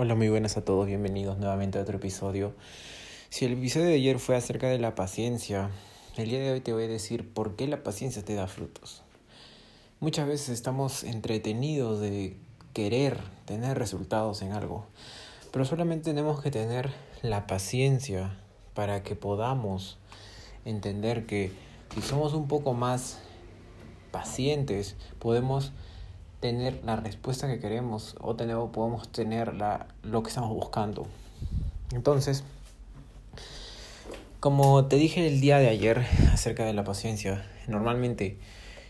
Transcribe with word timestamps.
Hola, 0.00 0.14
muy 0.14 0.28
buenas 0.28 0.56
a 0.56 0.64
todos, 0.64 0.86
bienvenidos 0.86 1.38
nuevamente 1.38 1.76
a 1.76 1.82
otro 1.82 1.96
episodio. 1.96 2.54
Si 3.30 3.46
el 3.46 3.54
episodio 3.54 3.86
de 3.86 3.94
ayer 3.94 4.20
fue 4.20 4.36
acerca 4.36 4.68
de 4.68 4.78
la 4.78 4.94
paciencia, 4.94 5.72
el 6.16 6.30
día 6.30 6.38
de 6.38 6.52
hoy 6.52 6.60
te 6.60 6.72
voy 6.72 6.84
a 6.84 6.86
decir 6.86 7.28
por 7.34 7.56
qué 7.56 7.66
la 7.66 7.82
paciencia 7.82 8.24
te 8.24 8.36
da 8.36 8.46
frutos. 8.46 9.02
Muchas 9.98 10.28
veces 10.28 10.50
estamos 10.50 11.02
entretenidos 11.02 11.98
de 11.98 12.36
querer 12.74 13.18
tener 13.44 13.76
resultados 13.76 14.40
en 14.42 14.52
algo, 14.52 14.86
pero 15.50 15.64
solamente 15.64 16.10
tenemos 16.10 16.40
que 16.40 16.52
tener 16.52 16.92
la 17.22 17.48
paciencia 17.48 18.38
para 18.74 19.02
que 19.02 19.16
podamos 19.16 19.98
entender 20.64 21.26
que 21.26 21.50
si 21.92 22.02
somos 22.02 22.34
un 22.34 22.46
poco 22.46 22.72
más 22.72 23.18
pacientes, 24.12 24.94
podemos 25.18 25.72
tener 26.40 26.80
la 26.84 26.96
respuesta 26.96 27.48
que 27.48 27.58
queremos 27.58 28.16
o 28.20 28.36
tenemos, 28.36 28.70
podemos 28.70 29.10
tener 29.10 29.54
la, 29.54 29.88
lo 30.02 30.22
que 30.22 30.28
estamos 30.28 30.50
buscando. 30.50 31.06
Entonces, 31.92 32.44
como 34.40 34.86
te 34.86 34.96
dije 34.96 35.26
el 35.26 35.40
día 35.40 35.58
de 35.58 35.68
ayer 35.68 36.06
acerca 36.32 36.64
de 36.64 36.72
la 36.72 36.84
paciencia, 36.84 37.44
normalmente 37.66 38.38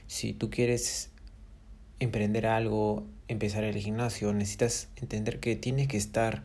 si 0.06 0.32
tú 0.32 0.50
quieres 0.50 1.10
emprender 2.00 2.46
algo, 2.46 3.06
empezar 3.28 3.64
el 3.64 3.76
gimnasio, 3.76 4.32
necesitas 4.32 4.88
entender 4.96 5.40
que 5.40 5.56
tienes 5.56 5.88
que 5.88 5.96
estar 5.96 6.44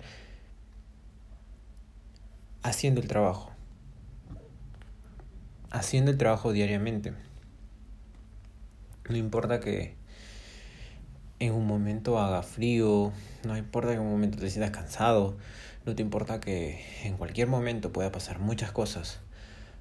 haciendo 2.62 3.02
el 3.02 3.08
trabajo. 3.08 3.52
Haciendo 5.70 6.12
el 6.12 6.18
trabajo 6.18 6.54
diariamente. 6.54 7.14
No 9.10 9.18
importa 9.18 9.60
que 9.60 9.96
en 11.46 11.54
un 11.54 11.68
momento 11.68 12.20
haga 12.20 12.44
frío, 12.44 13.12
no 13.46 13.58
importa 13.58 13.90
que 13.90 13.96
en 13.96 14.02
un 14.02 14.12
momento 14.12 14.38
te 14.38 14.50
sientas 14.50 14.72
cansado, 14.72 15.36
no 15.86 15.96
te 15.96 16.02
importa 16.02 16.40
que 16.40 16.84
en 17.04 17.18
cualquier 17.18 17.48
momento 17.48 17.92
pueda 17.92 18.12
pasar 18.12 18.40
muchas 18.40 18.72
cosas. 18.72 19.20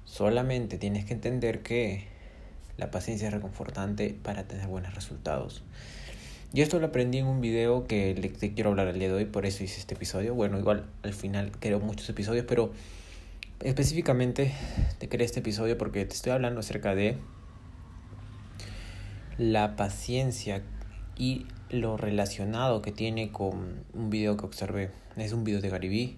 Solamente 0.05 0.77
tienes 0.77 1.05
que 1.05 1.13
entender 1.13 1.61
que 1.61 2.07
la 2.77 2.91
paciencia 2.91 3.27
es 3.27 3.33
reconfortante 3.33 4.15
para 4.21 4.43
tener 4.47 4.67
buenos 4.67 4.95
resultados. 4.95 5.63
Y 6.53 6.61
esto 6.61 6.79
lo 6.79 6.87
aprendí 6.87 7.17
en 7.17 7.25
un 7.25 7.41
video 7.41 7.87
que 7.87 8.13
te 8.39 8.53
quiero 8.53 8.69
hablar 8.69 8.87
el 8.87 8.99
día 8.99 9.07
de 9.07 9.15
hoy, 9.15 9.25
por 9.25 9.45
eso 9.45 9.63
hice 9.63 9.79
este 9.79 9.95
episodio. 9.95 10.35
Bueno, 10.35 10.59
igual 10.59 10.85
al 11.01 11.13
final 11.13 11.51
creo 11.59 11.79
muchos 11.79 12.07
episodios, 12.09 12.45
pero 12.47 12.71
específicamente 13.61 14.53
te 14.99 15.09
creé 15.09 15.25
este 15.25 15.39
episodio 15.39 15.77
porque 15.77 16.05
te 16.05 16.13
estoy 16.13 16.31
hablando 16.31 16.59
acerca 16.59 16.93
de 16.93 17.17
la 19.37 19.75
paciencia 19.75 20.61
y 21.17 21.45
lo 21.69 21.97
relacionado 21.97 22.81
que 22.81 22.91
tiene 22.91 23.31
con 23.31 23.83
un 23.93 24.09
video 24.09 24.37
que 24.37 24.45
observé. 24.45 24.91
Es 25.15 25.33
un 25.33 25.43
video 25.43 25.61
de 25.61 25.69
Garibí. 25.69 26.17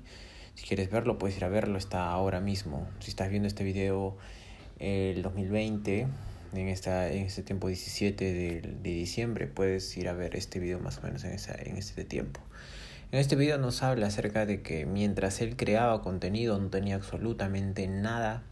Si 0.56 0.66
quieres 0.66 0.90
verlo, 0.90 1.18
puedes 1.18 1.38
ir 1.38 1.46
a 1.46 1.50
verlo, 1.50 1.78
está 1.78 2.10
ahora 2.10 2.40
mismo. 2.40 2.88
Si 3.00 3.10
estás 3.10 3.30
viendo 3.30 3.48
este 3.48 3.64
video 3.64 4.18
el 4.80 5.22
2020, 5.22 6.08
en, 6.54 6.68
esta, 6.70 7.12
en 7.12 7.26
este 7.26 7.44
tiempo 7.44 7.68
17 7.68 8.34
de, 8.34 8.62
de 8.62 8.90
diciembre, 8.90 9.48
puedes 9.48 9.96
ir 9.98 10.08
a 10.08 10.14
ver 10.14 10.36
este 10.36 10.60
video 10.60 10.80
más 10.80 11.00
o 11.00 11.02
menos 11.02 11.24
en, 11.24 11.34
esa, 11.34 11.56
en 11.56 11.78
este 11.78 12.06
tiempo. 12.06 12.40
En 13.12 13.20
este 13.20 13.36
video 13.36 13.58
nos 13.58 13.84
habla 13.84 14.08
acerca 14.08 14.46
de 14.46 14.62
que 14.62 14.86
mientras 14.86 15.42
él 15.42 15.56
creaba 15.56 16.02
contenido 16.02 16.60
no 16.60 16.70
tenía 16.70 16.96
absolutamente 16.96 17.88
nada 17.88 18.44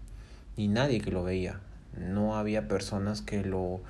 ni 0.57 0.67
nadie 0.67 1.02
que 1.02 1.11
lo 1.11 1.23
veía. 1.23 1.59
No 1.97 2.35
había 2.35 2.67
personas 2.67 3.22
que 3.22 3.44
lo, 3.44 3.81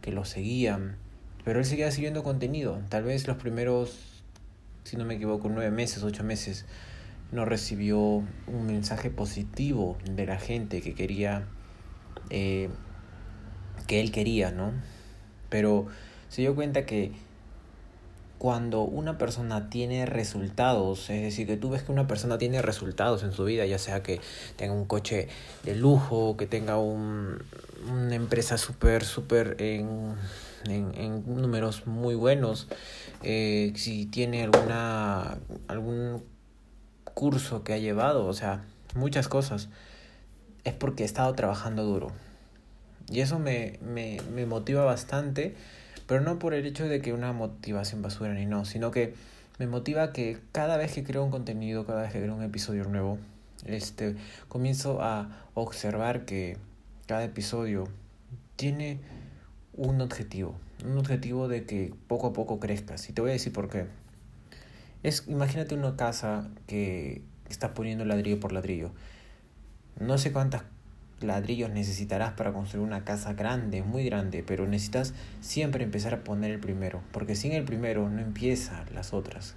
que 0.00 0.12
lo 0.12 0.24
seguían 0.24 0.96
pero 1.44 1.58
él 1.58 1.64
seguía 1.64 1.90
siguiendo 1.90 2.22
contenido. 2.22 2.80
Tal 2.88 3.04
vez 3.04 3.26
los 3.26 3.36
primeros, 3.36 4.22
si 4.84 4.96
no 4.96 5.04
me 5.04 5.14
equivoco, 5.14 5.48
nueve 5.48 5.70
meses, 5.70 6.02
ocho 6.02 6.24
meses, 6.24 6.66
no 7.32 7.44
recibió 7.44 7.98
un 7.98 8.66
mensaje 8.66 9.10
positivo 9.10 9.96
de 10.04 10.26
la 10.26 10.38
gente 10.38 10.80
que 10.82 10.94
quería, 10.94 11.46
eh, 12.30 12.68
que 13.86 14.00
él 14.00 14.10
quería, 14.10 14.50
¿no? 14.50 14.72
Pero 15.48 15.86
se 16.28 16.42
dio 16.42 16.54
cuenta 16.54 16.86
que 16.86 17.12
cuando 18.38 18.80
una 18.80 19.18
persona 19.18 19.68
tiene 19.68 20.06
resultados, 20.06 21.10
es 21.10 21.20
decir, 21.20 21.46
que 21.46 21.58
tú 21.58 21.68
ves 21.68 21.82
que 21.82 21.92
una 21.92 22.06
persona 22.06 22.38
tiene 22.38 22.62
resultados 22.62 23.22
en 23.22 23.32
su 23.32 23.44
vida, 23.44 23.66
ya 23.66 23.78
sea 23.78 24.02
que 24.02 24.18
tenga 24.56 24.72
un 24.72 24.86
coche 24.86 25.28
de 25.62 25.74
lujo, 25.74 26.38
que 26.38 26.46
tenga 26.46 26.78
un, 26.78 27.42
una 27.86 28.14
empresa 28.14 28.56
súper, 28.56 29.04
súper 29.04 29.56
en 29.58 30.14
en, 30.66 31.24
números 31.26 31.86
muy 31.86 32.14
buenos. 32.14 32.68
Eh, 33.22 33.72
si 33.76 34.06
tiene 34.06 34.42
alguna 34.42 35.38
algún 35.68 36.22
curso 37.14 37.64
que 37.64 37.74
ha 37.74 37.78
llevado, 37.78 38.26
o 38.26 38.32
sea, 38.32 38.64
muchas 38.94 39.28
cosas, 39.28 39.68
es 40.64 40.74
porque 40.74 41.02
he 41.02 41.06
estado 41.06 41.32
trabajando 41.34 41.84
duro. 41.84 42.12
Y 43.10 43.20
eso 43.20 43.38
me, 43.38 43.78
me, 43.82 44.18
me 44.32 44.46
motiva 44.46 44.84
bastante, 44.84 45.54
pero 46.06 46.20
no 46.20 46.38
por 46.38 46.54
el 46.54 46.64
hecho 46.66 46.86
de 46.88 47.00
que 47.00 47.12
una 47.12 47.32
motivación 47.32 48.02
basura 48.02 48.34
ni 48.34 48.46
no, 48.46 48.64
sino 48.64 48.90
que 48.90 49.14
me 49.58 49.66
motiva 49.66 50.12
que 50.12 50.38
cada 50.52 50.76
vez 50.76 50.92
que 50.92 51.04
creo 51.04 51.24
un 51.24 51.30
contenido, 51.30 51.84
cada 51.84 52.02
vez 52.02 52.12
que 52.12 52.20
creo 52.20 52.34
un 52.34 52.42
episodio 52.42 52.84
nuevo, 52.84 53.18
este, 53.66 54.16
comienzo 54.48 55.02
a 55.02 55.28
observar 55.54 56.24
que 56.24 56.56
cada 57.06 57.24
episodio 57.24 57.88
tiene 58.56 59.00
un 59.72 60.00
objetivo, 60.00 60.54
un 60.84 60.98
objetivo 60.98 61.48
de 61.48 61.64
que 61.64 61.94
poco 62.06 62.28
a 62.28 62.32
poco 62.32 62.60
crezcas. 62.60 63.08
Y 63.08 63.12
te 63.12 63.20
voy 63.20 63.30
a 63.30 63.34
decir 63.34 63.52
por 63.52 63.68
qué. 63.68 63.86
Es, 65.02 65.24
imagínate 65.28 65.74
una 65.74 65.96
casa 65.96 66.48
que 66.66 67.22
estás 67.48 67.70
poniendo 67.70 68.04
ladrillo 68.04 68.40
por 68.40 68.52
ladrillo. 68.52 68.92
No 69.98 70.18
sé 70.18 70.32
cuántos 70.32 70.62
ladrillos 71.20 71.70
necesitarás 71.70 72.32
para 72.32 72.52
construir 72.52 72.86
una 72.86 73.04
casa 73.04 73.34
grande, 73.34 73.82
muy 73.82 74.04
grande, 74.04 74.42
pero 74.42 74.66
necesitas 74.66 75.14
siempre 75.40 75.84
empezar 75.84 76.14
a 76.14 76.24
poner 76.24 76.50
el 76.50 76.60
primero, 76.60 77.02
porque 77.12 77.34
sin 77.34 77.52
el 77.52 77.64
primero 77.64 78.08
no 78.08 78.20
empiezan 78.20 78.86
las 78.94 79.12
otras. 79.12 79.54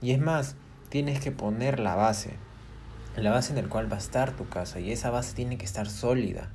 Y 0.00 0.10
es 0.10 0.20
más, 0.20 0.56
tienes 0.88 1.20
que 1.20 1.30
poner 1.30 1.78
la 1.78 1.94
base, 1.94 2.30
la 3.16 3.30
base 3.30 3.52
en 3.52 3.62
la 3.62 3.68
cual 3.68 3.90
va 3.90 3.96
a 3.96 4.00
estar 4.00 4.34
tu 4.34 4.48
casa, 4.48 4.80
y 4.80 4.90
esa 4.90 5.10
base 5.10 5.34
tiene 5.34 5.58
que 5.58 5.64
estar 5.64 5.88
sólida, 5.88 6.50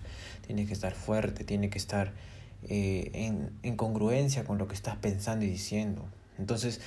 tiene 0.46 0.66
que 0.66 0.74
estar 0.74 0.94
fuerte, 0.94 1.44
tiene 1.44 1.70
que 1.70 1.78
estar 1.78 2.12
eh, 2.64 3.12
en, 3.14 3.52
en 3.64 3.76
congruencia 3.76 4.44
con 4.44 4.58
lo 4.58 4.68
que 4.68 4.76
estás 4.76 4.96
pensando 4.98 5.46
y 5.46 5.50
diciendo. 5.50 6.06
Entonces, 6.38 6.82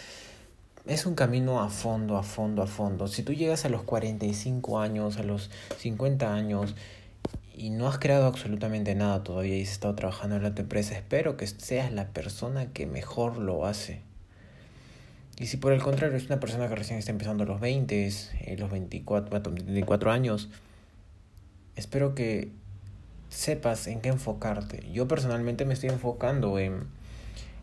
es 0.87 1.07
un 1.07 1.15
camino 1.15 1.61
a 1.61 1.69
fondo, 1.69 2.17
a 2.17 2.23
fondo, 2.23 2.63
a 2.63 2.67
fondo. 2.67 3.07
Si 3.07 3.23
tú 3.23 3.33
llegas 3.33 3.65
a 3.65 3.69
los 3.69 3.83
45 3.83 4.81
años, 4.81 5.19
a 5.19 5.23
los 5.23 5.51
50 5.79 6.35
años 6.35 6.75
y 7.55 7.71
no 7.71 7.89
has 7.89 7.99
creado 7.99 8.27
absolutamente 8.27 8.95
nada 8.95 9.23
todavía 9.23 9.57
y 9.57 9.63
has 9.63 9.73
estado 9.73 9.95
trabajando 9.95 10.37
en 10.37 10.43
la 10.43 10.49
empresa, 10.49 10.97
espero 10.97 11.37
que 11.37 11.47
seas 11.47 11.93
la 11.93 12.09
persona 12.09 12.73
que 12.73 12.87
mejor 12.87 13.37
lo 13.37 13.67
hace. 13.67 14.01
Y 15.39 15.47
si 15.47 15.57
por 15.57 15.73
el 15.73 15.83
contrario 15.83 16.17
es 16.17 16.27
una 16.27 16.41
persona 16.41 16.69
que 16.69 16.75
recién 16.75 16.99
está 16.99 17.13
empezando 17.13 17.45
los 17.45 17.61
20, 17.61 18.07
eh, 18.07 18.57
los 18.59 18.71
24, 18.71 19.41
24 19.41 20.11
años, 20.11 20.51
espero 21.77 22.15
que 22.15 22.51
sepas 23.31 23.87
en 23.87 24.01
qué 24.01 24.11
enfocarte. 24.11 24.87
Yo 24.93 25.09
personalmente 25.09 25.65
me 25.65 25.75
estoy 25.75 25.89
enfocando 25.89 26.59
en, 26.59 26.85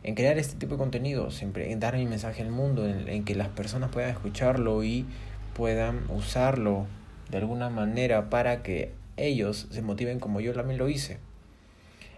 en 0.04 0.16
crear 0.16 0.38
este 0.40 0.58
tipo 0.58 0.74
de 0.74 0.80
contenido, 0.80 1.30
siempre 1.30 1.72
en 1.72 1.80
dar 1.80 1.96
mi 1.96 2.06
mensaje 2.06 2.42
al 2.42 2.50
mundo, 2.50 2.88
en, 2.88 3.08
en, 3.08 3.24
que 3.24 3.36
las 3.36 3.50
personas 3.50 3.92
puedan 3.92 4.10
escucharlo 4.10 4.84
y 4.84 5.06
puedan 5.54 6.10
usarlo 6.10 6.88
de 7.30 7.38
alguna 7.38 7.70
manera 7.70 8.30
para 8.30 8.64
que 8.64 8.94
ellos 9.18 9.68
se 9.70 9.82
motiven 9.82 10.20
como 10.20 10.40
yo 10.40 10.54
también 10.54 10.78
lo 10.80 10.90
hice. 10.90 11.20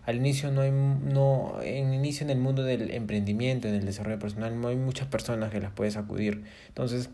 Al 0.05 0.15
inicio 0.15 0.51
no 0.51 0.61
hay 0.61 0.71
no 0.71 1.59
en 1.61 1.93
inicio 1.93 2.23
en 2.23 2.31
el 2.31 2.39
mundo 2.39 2.63
del 2.63 2.91
emprendimiento, 2.91 3.67
en 3.67 3.75
el 3.75 3.85
desarrollo 3.85 4.17
personal 4.17 4.59
no 4.59 4.69
hay 4.69 4.75
muchas 4.75 5.07
personas 5.07 5.51
que 5.51 5.59
las 5.59 5.71
puedes 5.71 5.97
acudir. 5.97 6.43
Entonces, 6.67 7.09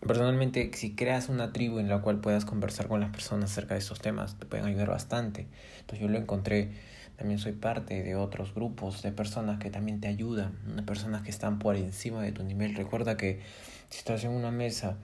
Personalmente, 0.00 0.70
si 0.74 0.94
creas 0.94 1.28
una 1.28 1.52
tribu 1.52 1.78
en 1.78 1.88
la 1.88 2.00
cual 2.00 2.20
puedas 2.20 2.44
conversar 2.44 2.86
con 2.86 3.00
las 3.00 3.10
personas 3.10 3.50
acerca 3.50 3.74
de 3.74 3.80
estos 3.80 4.00
temas, 4.00 4.38
te 4.38 4.46
pueden 4.46 4.66
ayudar 4.66 4.88
bastante. 4.88 5.46
Entonces 5.80 6.00
yo 6.00 6.08
lo 6.08 6.18
encontré, 6.18 6.70
también 7.16 7.38
soy 7.38 7.52
parte 7.52 8.02
de 8.02 8.14
otros 8.14 8.54
grupos 8.54 9.02
de 9.02 9.10
personas 9.10 9.58
que 9.58 9.70
también 9.70 10.00
te 10.00 10.08
ayudan, 10.08 10.52
de 10.76 10.82
personas 10.82 11.22
que 11.22 11.30
están 11.30 11.58
por 11.58 11.76
encima 11.76 12.22
de 12.22 12.32
tu 12.32 12.44
nivel. 12.44 12.74
Recuerda 12.74 13.16
que 13.16 13.40
si 13.88 13.98
estás 13.98 14.22
en 14.24 14.30
una 14.30 14.50
mesa 14.50 14.96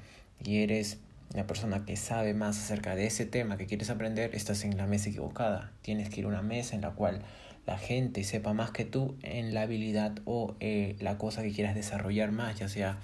y 0.44 0.59
eres 0.59 0.99
la 1.35 1.47
persona 1.47 1.87
que 1.87 1.97
sabe 1.97 2.35
más 2.35 2.59
acerca 2.59 2.94
de 2.94 3.06
ese 3.06 3.25
tema 3.25 3.56
que 3.56 3.67
quieres 3.67 3.89
aprender, 3.89 4.35
estás 4.35 4.65
en 4.65 4.77
la 4.77 4.87
mesa 4.87 5.09
equivocada. 5.09 5.73
Tienes 5.81 6.11
que 6.11 6.21
ir 6.21 6.27
a 6.27 6.29
una 6.29 6.43
mesa 6.43 6.75
en 6.75 6.83
la 6.83 6.91
cual 6.91 7.23
la 7.67 7.79
gente 7.79 8.25
sepa 8.25 8.53
más 8.53 8.70
que 8.70 8.85
tú 8.85 9.17
en 9.23 9.55
la 9.55 9.62
habilidad 9.62 10.19
o 10.25 10.56
eh, 10.61 10.97
la 11.00 11.19
cosa 11.19 11.43
que 11.43 11.53
quieras 11.53 11.75
desarrollar 11.75 12.32
más, 12.32 12.59
ya 12.59 12.69
sea 12.69 12.99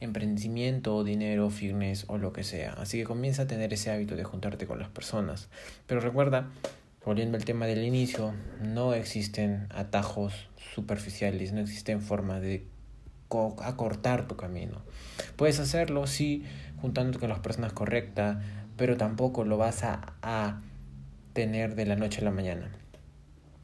emprendimiento, 0.00 1.04
dinero, 1.04 1.50
fitness 1.50 2.04
o 2.08 2.18
lo 2.18 2.32
que 2.32 2.44
sea. 2.44 2.72
Así 2.74 2.98
que 2.98 3.04
comienza 3.04 3.42
a 3.42 3.46
tener 3.46 3.72
ese 3.72 3.90
hábito 3.90 4.16
de 4.16 4.24
juntarte 4.24 4.66
con 4.66 4.78
las 4.78 4.88
personas. 4.88 5.48
Pero 5.86 6.00
recuerda, 6.00 6.50
volviendo 7.04 7.36
al 7.36 7.44
tema 7.44 7.66
del 7.66 7.84
inicio, 7.84 8.34
no 8.62 8.94
existen 8.94 9.66
atajos 9.70 10.48
superficiales, 10.74 11.52
no 11.52 11.60
existen 11.60 12.00
formas 12.00 12.40
de 12.40 12.66
acortar 13.62 14.26
tu 14.26 14.36
camino. 14.36 14.82
Puedes 15.36 15.60
hacerlo, 15.60 16.06
sí, 16.06 16.44
juntándote 16.80 17.18
con 17.18 17.28
las 17.28 17.40
personas 17.40 17.72
correctas, 17.72 18.38
pero 18.76 18.96
tampoco 18.96 19.44
lo 19.44 19.58
vas 19.58 19.82
a, 19.82 20.14
a 20.22 20.62
tener 21.34 21.74
de 21.74 21.84
la 21.84 21.96
noche 21.96 22.22
a 22.22 22.24
la 22.24 22.30
mañana. 22.30 22.70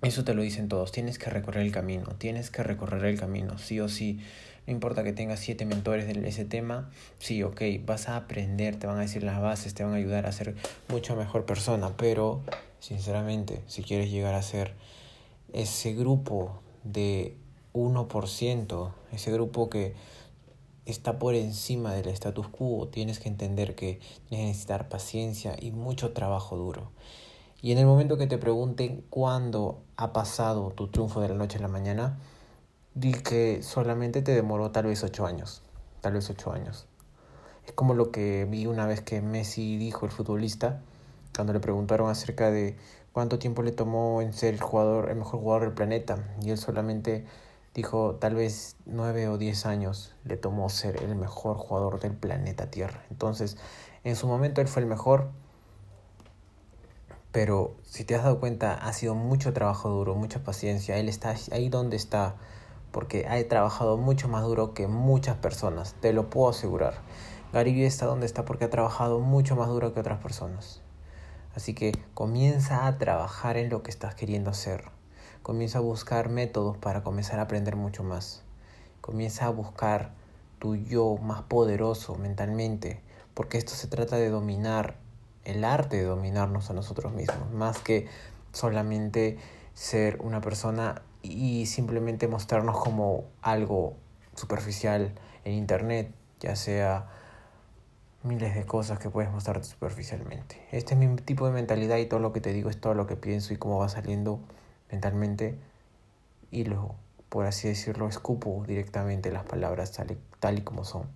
Eso 0.05 0.23
te 0.23 0.35
lo 0.35 0.43
dicen 0.43 0.69
todos, 0.69 0.93
tienes 0.93 1.19
que 1.19 1.31
recorrer 1.31 1.65
el 1.65 1.73
camino, 1.73 2.15
tienes 2.19 2.51
que 2.51 2.63
recorrer 2.63 3.05
el 3.07 3.19
camino, 3.19 3.59
sí 3.59 3.81
o 3.81 3.89
sí. 3.89 4.21
No 4.67 4.73
importa 4.73 5.03
que 5.03 5.13
tengas 5.13 5.41
siete 5.41 5.65
mentores 5.65 6.07
de 6.07 6.29
ese 6.29 6.45
tema, 6.45 6.91
sí, 7.19 7.43
ok, 7.43 7.63
vas 7.85 8.09
a 8.09 8.17
aprender, 8.17 8.77
te 8.77 8.87
van 8.87 8.99
a 8.99 9.01
decir 9.01 9.23
las 9.23 9.41
bases, 9.41 9.73
te 9.73 9.83
van 9.83 9.95
a 9.95 9.97
ayudar 9.97 10.27
a 10.27 10.33
ser 10.33 10.55
mucho 10.89 11.17
mejor 11.17 11.47
persona, 11.47 11.97
pero 11.97 12.43
sinceramente, 12.81 13.63
si 13.67 13.83
quieres 13.83 14.11
llegar 14.11 14.35
a 14.35 14.43
ser 14.43 14.75
ese 15.53 15.95
grupo 15.95 16.61
de 16.83 17.37
1%, 17.73 18.93
ese 19.13 19.33
grupo 19.33 19.71
que 19.71 19.95
está 20.85 21.19
por 21.19 21.35
encima 21.35 21.95
del 21.95 22.09
status 22.09 22.49
quo, 22.49 22.89
tienes 22.89 23.21
que 23.21 23.29
entender 23.29 23.75
que 23.75 24.01
necesitar 24.31 24.89
paciencia 24.89 25.57
y 25.59 25.71
mucho 25.71 26.13
trabajo 26.13 26.57
duro. 26.57 26.91
Y 27.63 27.73
en 27.73 27.79
el 27.79 27.87
momento 27.87 28.19
que 28.19 28.27
te 28.27 28.39
pregunten 28.39 29.05
cuándo 29.11 29.83
ha 29.97 30.13
pasado 30.13 30.71
tu 30.71 30.89
triunfo 30.89 31.21
de 31.21 31.29
la 31.29 31.35
noche 31.35 31.59
a 31.59 31.63
la 31.63 31.69
mañana, 31.69 32.19
di 32.95 33.13
que 33.13 33.63
solamente 33.63 34.23
te 34.23 34.33
demoró 34.33 34.71
tal 34.71 34.87
vez 34.87 35.03
ocho 35.03 35.27
años. 35.27 35.63
Tal 36.01 36.13
vez 36.13 36.29
ocho 36.31 36.53
años. 36.53 36.87
Es 37.67 37.73
como 37.73 37.95
lo 37.95 38.11
que 38.11 38.47
vi 38.51 38.67
una 38.67 38.87
vez 38.87 39.01
que 39.01 39.23
Messi 39.23 39.79
dijo, 39.79 40.05
el 40.05 40.13
futbolista, 40.13 40.83
cuando 41.35 41.53
le 41.53 41.61
preguntaron 41.61 42.11
acerca 42.11 42.51
de 42.51 42.77
cuánto 43.13 43.39
tiempo 43.39 43.63
le 43.63 43.73
tomó 43.73 44.21
en 44.21 44.33
ser 44.33 44.55
el 44.55 44.61
jugador, 44.61 45.09
el 45.09 45.17
mejor 45.17 45.41
jugador 45.41 45.63
del 45.63 45.73
planeta. 45.73 46.19
Y 46.43 46.51
él 46.51 46.59
solamente 46.59 47.25
dijo 47.75 48.17
tal 48.17 48.35
vez 48.35 48.77
nueve 48.87 49.29
o 49.29 49.37
diez 49.39 49.67
años 49.67 50.15
le 50.25 50.37
tomó 50.37 50.69
ser 50.69 51.03
el 51.03 51.17
mejor 51.17 51.57
jugador 51.57 52.01
del 52.01 52.13
planeta 52.13 52.71
Tierra. 52.71 53.05
Entonces, 53.11 53.57
en 54.05 54.17
su 54.17 54.27
momento 54.27 54.61
él 54.61 54.69
fue 54.69 54.83
el 54.83 54.89
mejor 54.89 55.31
pero 57.35 57.75
si 57.83 58.05
te 58.05 58.15
has 58.15 58.23
dado 58.23 58.39
cuenta, 58.39 58.75
ha 58.75 58.93
sido 58.93 59.17
mucho 59.17 59.53
trabajo 59.53 59.89
duro, 59.89 60.15
mucha 60.15 60.45
paciencia. 60.45 60.99
Él 60.99 61.09
está 61.09 61.35
ahí 61.51 61.69
donde 61.69 61.97
está 61.97 62.37
porque 62.93 63.27
ha 63.27 63.49
trabajado 63.49 63.97
mucho 63.97 64.29
más 64.29 64.45
duro 64.45 64.73
que 64.73 64.87
muchas 64.87 65.37
personas, 65.39 65.97
te 66.01 66.13
lo 66.13 66.31
puedo 66.31 66.51
asegurar. 66.51 66.95
Vee 67.53 67.87
está 67.87 68.07
donde 68.07 68.27
está 68.27 68.45
porque 68.45 68.67
ha 68.67 68.71
trabajado 68.71 69.19
mucho 69.19 69.57
más 69.57 69.67
duro 69.67 69.93
que 69.93 69.99
otras 69.99 70.21
personas. 70.21 70.81
Así 71.57 71.75
que 71.75 71.91
comienza 72.15 72.87
a 72.87 72.99
trabajar 72.99 73.57
en 73.57 73.69
lo 73.69 73.83
que 73.83 73.91
estás 73.91 74.15
queriendo 74.15 74.51
hacer. 74.51 74.85
Comienza 75.43 75.79
a 75.79 75.83
buscar 75.83 76.29
métodos 76.29 76.77
para 76.77 77.03
comenzar 77.03 77.41
a 77.41 77.43
aprender 77.43 77.75
mucho 77.75 78.05
más. 78.05 78.45
Comienza 79.01 79.47
a 79.47 79.51
buscar 79.51 80.13
tu 80.61 80.77
yo 80.77 81.17
más 81.17 81.43
poderoso 81.43 82.15
mentalmente, 82.15 83.03
porque 83.35 83.59
esto 83.59 83.73
se 83.73 83.89
trata 83.89 84.19
de 84.19 84.31
dominar 84.31 85.03
el 85.45 85.65
arte 85.65 85.97
de 85.97 86.05
dominarnos 86.05 86.71
a 86.71 86.75
nosotros 86.75 87.13
mismos, 87.13 87.51
más 87.53 87.79
que 87.79 88.07
solamente 88.53 89.39
ser 89.75 90.19
una 90.21 90.41
persona 90.41 91.03
y 91.23 91.67
simplemente 91.67 92.29
mostrarnos 92.29 92.79
como 92.79 93.25
algo 93.43 93.97
superficial 94.35 95.13
en 95.45 95.55
internet, 95.55 96.13
ya 96.41 96.57
sea 96.57 97.09
miles 98.23 98.55
de 98.55 98.65
cosas 98.65 98.99
que 98.99 99.11
puedes 99.11 99.31
mostrarte 99.31 99.69
superficialmente. 99.69 100.67
Este 100.73 100.95
es 100.95 101.01
mi 101.01 101.15
tipo 101.17 101.47
de 101.47 101.53
mentalidad 101.53 101.99
y 101.99 102.07
todo 102.07 102.21
lo 102.21 102.33
que 102.33 102.41
te 102.41 102.53
digo 102.53 102.71
es 102.71 102.81
todo 102.81 102.95
lo 102.95 103.07
que 103.07 103.17
pienso 103.17 103.53
y 103.53 103.57
cómo 103.57 103.79
va 103.79 103.89
saliendo 103.89 104.41
mentalmente 104.91 105.59
y 106.51 106.65
lo, 106.65 106.95
por 107.29 107.47
así 107.47 107.69
decirlo, 107.69 108.09
escupo 108.09 108.65
directamente 108.67 109.31
las 109.31 109.45
palabras 109.45 109.93
tal 109.93 110.13
y, 110.13 110.19
tal 110.41 110.59
y 110.59 110.63
como 110.63 110.85
son. 110.85 111.09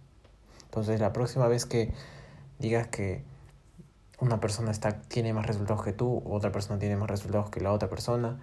Entonces 0.65 1.01
la 1.01 1.13
próxima 1.13 1.49
vez 1.49 1.65
que 1.65 1.93
digas 2.59 2.89
que 2.89 3.23
una 4.21 4.41
persona 4.41 4.71
está, 4.71 5.01
tiene 5.03 5.33
más 5.33 5.47
resultados 5.47 5.85
que 5.85 5.93
tú, 5.93 6.23
otra 6.25 6.51
persona 6.51 6.79
tiene 6.79 6.97
más 6.97 7.09
resultados 7.09 7.51
que 7.51 7.61
la 7.61 7.73
otra 7.73 7.89
persona, 7.89 8.41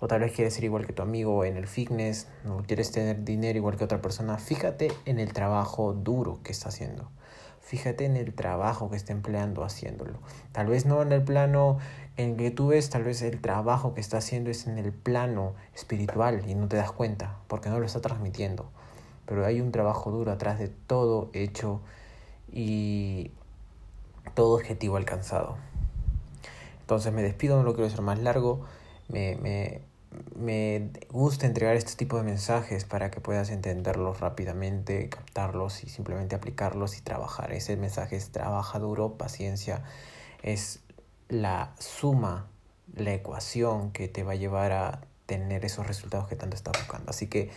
o 0.00 0.06
tal 0.06 0.20
vez 0.20 0.32
quieres 0.32 0.54
ser 0.54 0.64
igual 0.64 0.86
que 0.86 0.92
tu 0.92 1.02
amigo 1.02 1.44
en 1.44 1.56
el 1.56 1.66
fitness, 1.66 2.28
o 2.48 2.62
quieres 2.62 2.90
tener 2.92 3.24
dinero 3.24 3.58
igual 3.58 3.76
que 3.76 3.84
otra 3.84 4.02
persona, 4.02 4.38
fíjate 4.38 4.92
en 5.06 5.18
el 5.18 5.32
trabajo 5.32 5.94
duro 5.94 6.40
que 6.42 6.52
está 6.52 6.68
haciendo. 6.68 7.10
Fíjate 7.60 8.04
en 8.04 8.18
el 8.18 8.34
trabajo 8.34 8.90
que 8.90 8.96
está 8.96 9.12
empleando 9.12 9.64
haciéndolo. 9.64 10.18
Tal 10.52 10.66
vez 10.66 10.84
no 10.84 11.00
en 11.00 11.12
el 11.12 11.22
plano 11.22 11.78
en 12.18 12.36
que 12.36 12.50
tú 12.50 12.68
ves, 12.68 12.90
tal 12.90 13.04
vez 13.04 13.22
el 13.22 13.40
trabajo 13.40 13.94
que 13.94 14.02
está 14.02 14.18
haciendo 14.18 14.50
es 14.50 14.66
en 14.66 14.76
el 14.76 14.92
plano 14.92 15.54
espiritual 15.74 16.42
y 16.46 16.54
no 16.54 16.68
te 16.68 16.76
das 16.76 16.92
cuenta 16.92 17.38
porque 17.48 17.70
no 17.70 17.80
lo 17.80 17.86
está 17.86 18.02
transmitiendo. 18.02 18.70
Pero 19.24 19.46
hay 19.46 19.62
un 19.62 19.72
trabajo 19.72 20.10
duro 20.10 20.30
atrás 20.30 20.58
de 20.58 20.68
todo 20.68 21.30
hecho 21.32 21.80
y 22.52 23.30
todo 24.34 24.54
objetivo 24.54 24.96
alcanzado. 24.96 25.56
Entonces 26.80 27.12
me 27.12 27.22
despido, 27.22 27.56
no 27.56 27.62
lo 27.62 27.72
quiero 27.74 27.86
hacer 27.86 28.02
más 28.02 28.18
largo. 28.18 28.60
Me, 29.08 29.36
me, 29.36 29.80
me 30.36 30.90
gusta 31.10 31.46
entregar 31.46 31.76
este 31.76 31.94
tipo 31.94 32.18
de 32.18 32.24
mensajes 32.24 32.84
para 32.84 33.10
que 33.10 33.20
puedas 33.20 33.50
entenderlos 33.50 34.20
rápidamente, 34.20 35.08
captarlos 35.08 35.82
y 35.84 35.88
simplemente 35.88 36.34
aplicarlos 36.36 36.98
y 36.98 37.00
trabajar. 37.00 37.52
Ese 37.52 37.76
mensaje 37.76 38.16
es 38.16 38.30
trabaja 38.30 38.78
duro, 38.78 39.14
paciencia, 39.14 39.82
es 40.42 40.80
la 41.28 41.74
suma, 41.78 42.48
la 42.94 43.14
ecuación 43.14 43.92
que 43.92 44.08
te 44.08 44.22
va 44.22 44.32
a 44.32 44.36
llevar 44.36 44.72
a 44.72 45.00
tener 45.26 45.64
esos 45.64 45.86
resultados 45.86 46.28
que 46.28 46.36
tanto 46.36 46.54
estás 46.54 46.74
buscando. 46.78 47.10
Así 47.10 47.28
que 47.28 47.50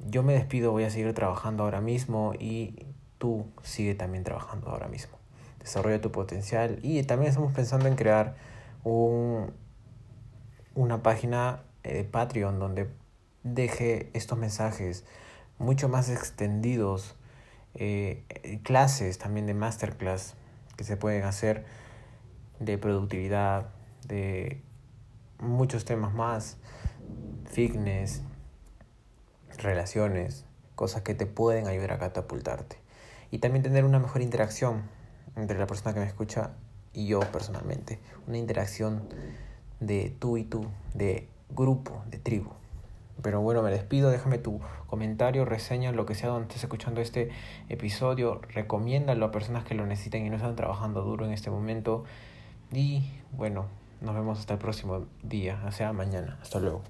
yo 0.00 0.22
me 0.22 0.32
despido, 0.32 0.72
voy 0.72 0.84
a 0.84 0.90
seguir 0.90 1.14
trabajando 1.14 1.62
ahora 1.62 1.80
mismo 1.80 2.32
y 2.36 2.86
tú 3.18 3.46
sigue 3.62 3.94
también 3.94 4.24
trabajando 4.24 4.70
ahora 4.70 4.88
mismo 4.88 5.19
desarrolla 5.60 6.00
tu 6.00 6.10
potencial 6.10 6.78
y 6.82 7.02
también 7.04 7.30
estamos 7.30 7.52
pensando 7.52 7.86
en 7.86 7.96
crear 7.96 8.34
un, 8.82 9.52
una 10.74 11.02
página 11.02 11.62
de 11.82 12.04
Patreon 12.04 12.58
donde 12.58 12.88
deje 13.42 14.10
estos 14.12 14.38
mensajes 14.38 15.04
mucho 15.58 15.88
más 15.88 16.08
extendidos, 16.08 17.16
eh, 17.74 18.24
clases 18.62 19.18
también 19.18 19.46
de 19.46 19.54
masterclass 19.54 20.34
que 20.76 20.84
se 20.84 20.96
pueden 20.96 21.24
hacer 21.24 21.64
de 22.58 22.78
productividad, 22.78 23.68
de 24.06 24.62
muchos 25.38 25.84
temas 25.84 26.14
más, 26.14 26.56
fitness, 27.44 28.22
relaciones, 29.58 30.46
cosas 30.74 31.02
que 31.02 31.14
te 31.14 31.26
pueden 31.26 31.66
ayudar 31.66 31.92
a 31.92 31.98
catapultarte. 31.98 32.76
Y 33.30 33.38
también 33.38 33.62
tener 33.62 33.84
una 33.84 33.98
mejor 33.98 34.22
interacción 34.22 34.82
entre 35.36 35.58
la 35.58 35.66
persona 35.66 35.94
que 35.94 36.00
me 36.00 36.06
escucha 36.06 36.50
y 36.92 37.06
yo 37.06 37.20
personalmente. 37.20 37.98
Una 38.26 38.38
interacción 38.38 39.02
de 39.80 40.14
tú 40.18 40.36
y 40.36 40.44
tú, 40.44 40.66
de 40.94 41.28
grupo, 41.50 42.02
de 42.10 42.18
tribu. 42.18 42.50
Pero 43.22 43.40
bueno, 43.40 43.62
me 43.62 43.70
despido, 43.70 44.10
déjame 44.10 44.38
tu 44.38 44.60
comentario, 44.86 45.44
reseña, 45.44 45.92
lo 45.92 46.06
que 46.06 46.14
sea 46.14 46.30
donde 46.30 46.48
estés 46.48 46.64
escuchando 46.64 47.00
este 47.00 47.30
episodio, 47.68 48.40
recomiéndalo 48.48 49.26
a 49.26 49.30
personas 49.30 49.64
que 49.64 49.74
lo 49.74 49.86
necesiten 49.86 50.24
y 50.24 50.30
no 50.30 50.36
están 50.36 50.56
trabajando 50.56 51.02
duro 51.02 51.26
en 51.26 51.32
este 51.32 51.50
momento. 51.50 52.04
Y 52.72 53.10
bueno, 53.32 53.66
nos 54.00 54.14
vemos 54.14 54.38
hasta 54.38 54.54
el 54.54 54.58
próximo 54.58 55.06
día, 55.22 55.62
o 55.66 55.72
sea, 55.72 55.92
mañana. 55.92 56.38
Hasta 56.40 56.60
luego. 56.60 56.82